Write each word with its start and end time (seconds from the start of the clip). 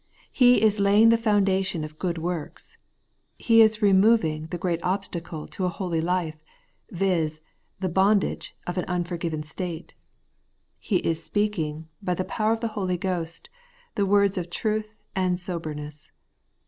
He 0.31 0.63
is 0.63 0.79
laying 0.79 1.09
the 1.09 1.15
foundation 1.19 1.83
of 1.83 1.99
good 1.99 2.17
works. 2.17 2.75
He 3.37 3.61
is 3.61 3.83
removing 3.83 4.47
the 4.47 4.57
great 4.57 4.79
obstacle 4.81 5.45
to 5.49 5.65
a 5.65 5.69
holy 5.69 6.01
life, 6.01 6.43
viz. 6.89 7.39
the 7.79 7.87
bondage 7.87 8.55
of 8.65 8.79
an 8.79 8.85
imforgiven 8.85 9.45
state. 9.45 9.93
He 10.79 10.95
is 11.07 11.23
speaking, 11.23 11.87
by 12.01 12.15
the 12.15 12.25
power 12.25 12.53
of 12.53 12.61
the 12.61 12.69
Holy 12.73 12.97
Ghost, 12.97 13.47
the 13.93 14.07
words 14.07 14.39
of 14.39 14.49
truth 14.49 14.87
and 15.15 15.39
soberness. 15.39 16.11